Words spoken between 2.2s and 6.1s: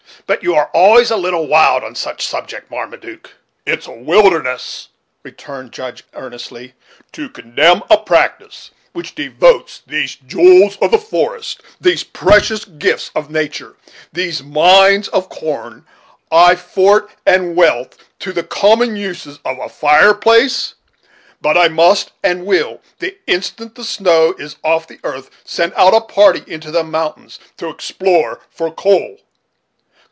subject; Marmaduke." "Is it wildness," returned the Judge